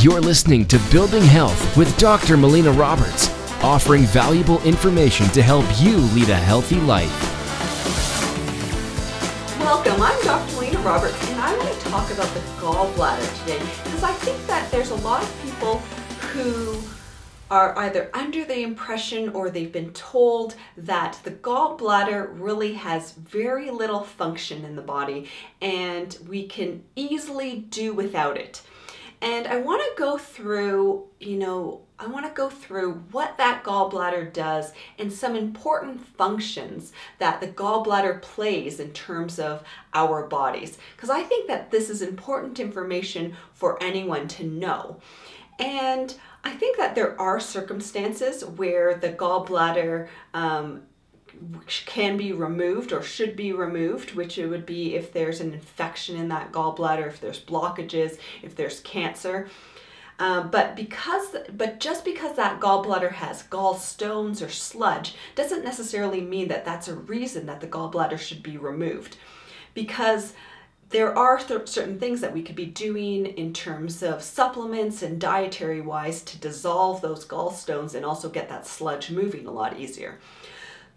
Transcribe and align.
You're 0.00 0.20
listening 0.20 0.64
to 0.66 0.78
Building 0.92 1.24
Health 1.24 1.76
with 1.76 1.98
Dr. 1.98 2.36
Melina 2.36 2.70
Roberts, 2.70 3.30
offering 3.64 4.02
valuable 4.02 4.62
information 4.62 5.26
to 5.30 5.42
help 5.42 5.64
you 5.80 5.96
lead 5.96 6.28
a 6.28 6.36
healthy 6.36 6.76
life. 6.82 7.10
Welcome, 9.58 10.00
I'm 10.00 10.22
Dr. 10.22 10.54
Melina 10.54 10.78
Roberts, 10.82 11.20
and 11.30 11.40
I 11.40 11.58
want 11.58 11.76
to 11.76 11.86
talk 11.86 12.08
about 12.12 12.32
the 12.32 12.38
gallbladder 12.60 13.40
today 13.40 13.58
because 13.58 14.04
I 14.04 14.12
think 14.12 14.46
that 14.46 14.70
there's 14.70 14.90
a 14.90 14.94
lot 14.96 15.20
of 15.20 15.42
people 15.42 15.78
who 16.30 16.80
are 17.50 17.76
either 17.78 18.08
under 18.14 18.44
the 18.44 18.60
impression 18.60 19.30
or 19.30 19.50
they've 19.50 19.72
been 19.72 19.92
told 19.94 20.54
that 20.76 21.18
the 21.24 21.32
gallbladder 21.32 22.28
really 22.34 22.74
has 22.74 23.14
very 23.14 23.68
little 23.72 24.04
function 24.04 24.64
in 24.64 24.76
the 24.76 24.82
body 24.82 25.28
and 25.60 26.16
we 26.28 26.46
can 26.46 26.84
easily 26.94 27.56
do 27.56 27.92
without 27.92 28.36
it. 28.36 28.62
And 29.20 29.46
I 29.46 29.56
want 29.58 29.82
to 29.82 30.00
go 30.00 30.16
through, 30.16 31.06
you 31.18 31.38
know, 31.38 31.80
I 31.98 32.06
want 32.06 32.26
to 32.26 32.32
go 32.32 32.48
through 32.48 32.94
what 33.10 33.36
that 33.38 33.64
gallbladder 33.64 34.32
does 34.32 34.72
and 34.98 35.12
some 35.12 35.34
important 35.34 36.00
functions 36.00 36.92
that 37.18 37.40
the 37.40 37.48
gallbladder 37.48 38.22
plays 38.22 38.78
in 38.78 38.92
terms 38.92 39.40
of 39.40 39.64
our 39.94 40.26
bodies. 40.28 40.78
Because 40.94 41.10
I 41.10 41.24
think 41.24 41.48
that 41.48 41.72
this 41.72 41.90
is 41.90 42.00
important 42.00 42.60
information 42.60 43.34
for 43.52 43.82
anyone 43.82 44.28
to 44.28 44.44
know. 44.44 45.00
And 45.58 46.14
I 46.44 46.52
think 46.52 46.76
that 46.76 46.94
there 46.94 47.20
are 47.20 47.40
circumstances 47.40 48.44
where 48.44 48.94
the 48.94 49.10
gallbladder 49.10 50.06
um, 50.32 50.82
can 51.86 52.16
be 52.16 52.32
removed 52.32 52.92
or 52.92 53.02
should 53.02 53.36
be 53.36 53.52
removed, 53.52 54.14
which 54.14 54.38
it 54.38 54.46
would 54.46 54.66
be 54.66 54.94
if 54.94 55.12
there's 55.12 55.40
an 55.40 55.52
infection 55.52 56.16
in 56.16 56.28
that 56.28 56.52
gallbladder, 56.52 57.06
if 57.06 57.20
there's 57.20 57.42
blockages, 57.42 58.18
if 58.42 58.56
there's 58.56 58.80
cancer. 58.80 59.48
Um, 60.20 60.50
but 60.50 60.74
because, 60.74 61.36
but 61.52 61.78
just 61.78 62.04
because 62.04 62.34
that 62.36 62.58
gallbladder 62.58 63.12
has 63.12 63.44
gallstones 63.44 64.44
or 64.44 64.48
sludge 64.48 65.14
doesn't 65.36 65.64
necessarily 65.64 66.20
mean 66.20 66.48
that 66.48 66.64
that's 66.64 66.88
a 66.88 66.96
reason 66.96 67.46
that 67.46 67.60
the 67.60 67.68
gallbladder 67.68 68.18
should 68.18 68.42
be 68.42 68.56
removed, 68.56 69.16
because 69.74 70.32
there 70.90 71.16
are 71.16 71.38
th- 71.38 71.68
certain 71.68 72.00
things 72.00 72.20
that 72.20 72.32
we 72.32 72.42
could 72.42 72.56
be 72.56 72.66
doing 72.66 73.26
in 73.26 73.52
terms 73.52 74.02
of 74.02 74.22
supplements 74.22 75.02
and 75.02 75.20
dietary 75.20 75.82
wise 75.82 76.22
to 76.22 76.38
dissolve 76.38 77.00
those 77.00 77.24
gallstones 77.24 77.94
and 77.94 78.04
also 78.04 78.28
get 78.28 78.48
that 78.48 78.66
sludge 78.66 79.10
moving 79.10 79.46
a 79.46 79.52
lot 79.52 79.78
easier. 79.78 80.18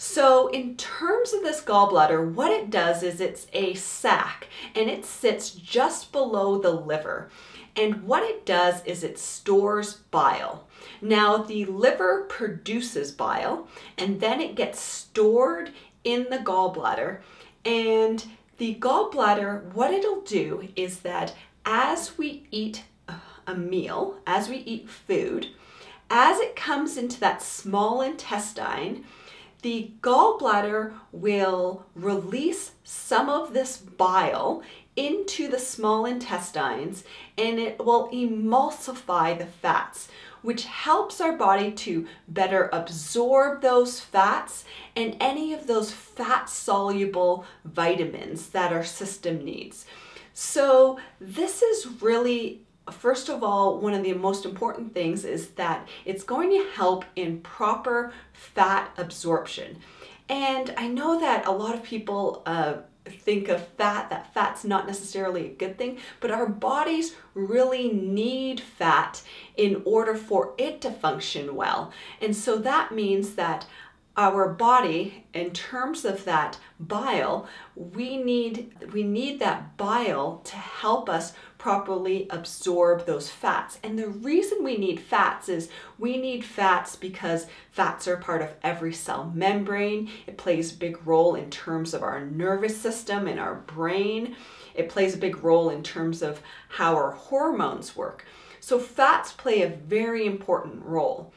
So, 0.00 0.46
in 0.46 0.76
terms 0.76 1.32
of 1.32 1.42
this 1.42 1.60
gallbladder, 1.60 2.32
what 2.32 2.52
it 2.52 2.70
does 2.70 3.02
is 3.02 3.20
it's 3.20 3.48
a 3.52 3.74
sac 3.74 4.46
and 4.76 4.88
it 4.88 5.04
sits 5.04 5.50
just 5.50 6.12
below 6.12 6.56
the 6.56 6.70
liver. 6.70 7.30
And 7.74 8.04
what 8.04 8.22
it 8.22 8.46
does 8.46 8.80
is 8.84 9.02
it 9.02 9.18
stores 9.18 9.94
bile. 10.12 10.68
Now, 11.02 11.38
the 11.38 11.64
liver 11.64 12.26
produces 12.28 13.10
bile 13.10 13.66
and 13.98 14.20
then 14.20 14.40
it 14.40 14.54
gets 14.54 14.78
stored 14.78 15.72
in 16.04 16.28
the 16.30 16.38
gallbladder. 16.38 17.18
And 17.64 18.24
the 18.58 18.76
gallbladder, 18.76 19.74
what 19.74 19.92
it'll 19.92 20.20
do 20.20 20.68
is 20.76 21.00
that 21.00 21.34
as 21.66 22.16
we 22.16 22.46
eat 22.52 22.84
a 23.48 23.56
meal, 23.56 24.18
as 24.28 24.48
we 24.48 24.58
eat 24.58 24.88
food, 24.88 25.48
as 26.08 26.38
it 26.38 26.54
comes 26.54 26.96
into 26.96 27.18
that 27.18 27.42
small 27.42 28.00
intestine, 28.00 29.04
the 29.62 29.90
gallbladder 30.02 30.92
will 31.10 31.84
release 31.94 32.72
some 32.84 33.28
of 33.28 33.52
this 33.52 33.76
bile 33.76 34.62
into 34.94 35.48
the 35.48 35.58
small 35.58 36.06
intestines 36.06 37.04
and 37.36 37.58
it 37.58 37.78
will 37.78 38.08
emulsify 38.10 39.36
the 39.36 39.46
fats, 39.46 40.08
which 40.42 40.64
helps 40.64 41.20
our 41.20 41.36
body 41.36 41.70
to 41.70 42.06
better 42.28 42.68
absorb 42.72 43.60
those 43.60 44.00
fats 44.00 44.64
and 44.96 45.16
any 45.20 45.52
of 45.52 45.66
those 45.66 45.92
fat 45.92 46.48
soluble 46.48 47.44
vitamins 47.64 48.48
that 48.50 48.72
our 48.72 48.84
system 48.84 49.44
needs. 49.44 49.86
So, 50.34 50.98
this 51.20 51.62
is 51.62 52.00
really 52.00 52.62
first 52.90 53.28
of 53.28 53.42
all, 53.42 53.78
one 53.78 53.94
of 53.94 54.02
the 54.02 54.12
most 54.14 54.44
important 54.44 54.94
things 54.94 55.24
is 55.24 55.48
that 55.50 55.88
it's 56.04 56.24
going 56.24 56.50
to 56.50 56.70
help 56.74 57.04
in 57.16 57.40
proper 57.40 58.12
fat 58.32 58.90
absorption. 58.96 59.78
And 60.28 60.74
I 60.76 60.88
know 60.88 61.20
that 61.20 61.46
a 61.46 61.50
lot 61.50 61.74
of 61.74 61.82
people 61.82 62.42
uh, 62.44 62.74
think 63.08 63.48
of 63.48 63.66
fat, 63.68 64.10
that 64.10 64.32
fat's 64.34 64.64
not 64.64 64.86
necessarily 64.86 65.46
a 65.46 65.54
good 65.54 65.78
thing, 65.78 65.98
but 66.20 66.30
our 66.30 66.46
bodies 66.46 67.14
really 67.34 67.92
need 67.92 68.60
fat 68.60 69.22
in 69.56 69.82
order 69.84 70.14
for 70.14 70.54
it 70.58 70.80
to 70.82 70.90
function 70.90 71.54
well. 71.54 71.92
And 72.20 72.36
so 72.36 72.58
that 72.58 72.92
means 72.92 73.34
that 73.34 73.66
our 74.18 74.52
body 74.52 75.24
in 75.32 75.50
terms 75.52 76.04
of 76.04 76.24
that 76.24 76.58
bile 76.80 77.48
we 77.76 78.16
need 78.16 78.74
we 78.92 79.02
need 79.02 79.38
that 79.38 79.76
bile 79.76 80.42
to 80.44 80.56
help 80.56 81.08
us 81.08 81.32
properly 81.58 82.28
absorb 82.30 83.04
those 83.04 83.28
fats. 83.28 83.78
And 83.82 83.98
the 83.98 84.08
reason 84.08 84.62
we 84.62 84.76
need 84.76 85.00
fats 85.00 85.48
is 85.48 85.68
we 85.98 86.16
need 86.16 86.44
fats 86.44 86.94
because 86.94 87.46
fats 87.72 88.06
are 88.06 88.16
part 88.16 88.42
of 88.42 88.54
every 88.62 88.92
cell 88.92 89.30
membrane. 89.34 90.08
It 90.26 90.38
plays 90.38 90.72
a 90.72 90.76
big 90.76 91.04
role 91.06 91.34
in 91.34 91.50
terms 91.50 91.94
of 91.94 92.02
our 92.02 92.24
nervous 92.24 92.80
system 92.80 93.26
and 93.26 93.40
our 93.40 93.56
brain. 93.56 94.36
It 94.74 94.88
plays 94.88 95.14
a 95.14 95.18
big 95.18 95.42
role 95.42 95.68
in 95.70 95.82
terms 95.82 96.22
of 96.22 96.40
how 96.68 96.94
our 96.94 97.10
hormones 97.10 97.96
work. 97.96 98.24
So 98.60 98.78
fats 98.78 99.32
play 99.32 99.62
a 99.62 99.68
very 99.68 100.26
important 100.26 100.84
role 100.84 101.32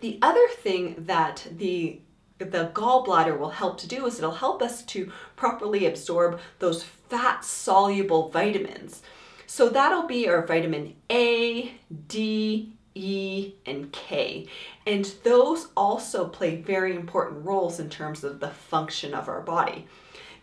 the 0.00 0.18
other 0.22 0.46
thing 0.48 0.94
that 1.06 1.46
the 1.50 2.00
the 2.38 2.70
gallbladder 2.72 3.36
will 3.36 3.50
help 3.50 3.78
to 3.78 3.88
do 3.88 4.06
is 4.06 4.18
it'll 4.18 4.30
help 4.30 4.62
us 4.62 4.82
to 4.84 5.10
properly 5.34 5.86
absorb 5.86 6.38
those 6.60 6.84
fat 6.84 7.44
soluble 7.44 8.28
vitamins. 8.28 9.02
So 9.46 9.68
that'll 9.68 10.06
be 10.06 10.28
our 10.28 10.46
vitamin 10.46 10.94
A, 11.10 11.72
D, 12.06 12.72
E, 12.94 13.52
and 13.66 13.90
K. 13.92 14.46
And 14.86 15.04
those 15.24 15.68
also 15.76 16.28
play 16.28 16.56
very 16.56 16.94
important 16.94 17.44
roles 17.44 17.80
in 17.80 17.90
terms 17.90 18.22
of 18.22 18.40
the 18.40 18.50
function 18.50 19.14
of 19.14 19.28
our 19.28 19.40
body. 19.40 19.86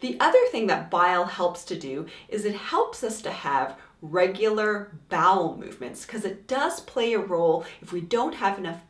The 0.02 0.18
other 0.20 0.44
thing 0.52 0.68
that 0.68 0.92
bile 0.92 1.26
helps 1.26 1.64
to 1.66 1.80
do 1.80 2.08
is 2.28 2.46
it 2.46 2.56
helps 2.56 3.04
us 3.04 3.22
to 3.22 3.32
have 3.32 3.78
regular 4.02 4.92
bowel 5.10 5.58
movements 5.58 6.06
because 6.06 6.26
it 6.26 6.48
does 6.48 6.82
play 6.82 7.14
a 7.14 7.20
role 7.20 7.66
if 7.82 7.92
we 7.92 8.02
don't 8.02 8.36
have 8.36 8.58
enough 8.58 8.82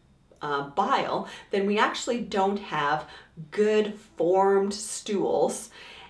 uh, 0.45 0.69
bile, 0.69 1.28
then 1.51 1.66
we 1.66 1.79
actually 1.79 2.22
don't 2.22 2.59
have 2.59 3.07
good 3.51 3.95
formed 4.17 4.73
stools. 4.73 5.69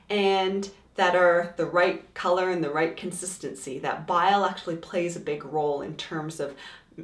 And 0.09 0.69
that 0.95 1.15
are 1.15 1.53
the 1.57 1.65
right 1.65 2.13
color 2.13 2.49
and 2.49 2.63
the 2.63 2.69
right 2.69 2.95
consistency. 2.95 3.79
That 3.79 4.07
bile 4.07 4.45
actually 4.45 4.77
plays 4.77 5.15
a 5.15 5.19
big 5.21 5.45
role 5.45 5.81
in 5.81 5.95
terms 5.95 6.39
of 6.39 6.55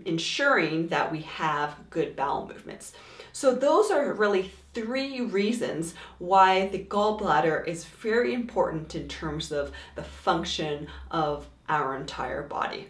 ensuring 0.06 0.88
that 0.88 1.12
we 1.12 1.22
have 1.22 1.76
good 1.90 2.16
bowel 2.16 2.48
movements. 2.48 2.94
So, 3.34 3.56
those 3.56 3.92
are 3.92 4.14
really 4.14 4.52
three 4.74 5.22
reasons 5.22 5.94
why 6.20 6.68
the 6.68 6.84
gallbladder 6.84 7.68
is 7.68 7.86
very 7.86 8.34
important 8.34 8.96
in 8.96 9.08
terms 9.08 9.52
of 9.52 9.72
the 9.96 10.04
function 10.04 10.88
of 11.12 11.48
our 11.70 11.96
entire 11.96 12.44
body. 12.44 12.88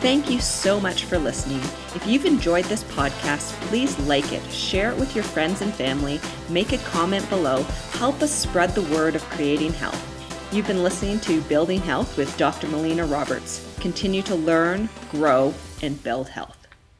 Thank 0.00 0.28
you 0.28 0.40
so 0.40 0.80
much 0.80 1.04
for 1.04 1.18
listening. 1.18 1.60
If 1.94 2.04
you've 2.06 2.24
enjoyed 2.24 2.64
this 2.66 2.84
podcast, 2.84 3.52
please 3.68 3.96
like 4.00 4.32
it, 4.32 4.42
share 4.50 4.90
it 4.90 4.98
with 4.98 5.14
your 5.14 5.24
friends 5.24 5.62
and 5.62 5.72
family, 5.72 6.20
make 6.48 6.72
a 6.72 6.78
comment 6.78 7.28
below, 7.30 7.62
help 7.92 8.20
us 8.22 8.32
spread 8.32 8.70
the 8.70 8.82
word 8.94 9.14
of 9.14 9.22
creating 9.30 9.72
health. 9.72 10.15
You've 10.52 10.68
been 10.68 10.84
listening 10.84 11.18
to 11.20 11.40
Building 11.42 11.80
Health 11.80 12.16
with 12.16 12.34
Dr. 12.36 12.68
Melina 12.68 13.04
Roberts. 13.04 13.66
Continue 13.80 14.22
to 14.22 14.36
learn, 14.36 14.88
grow, 15.10 15.52
and 15.82 16.00
build 16.04 16.28
health. 16.28 16.55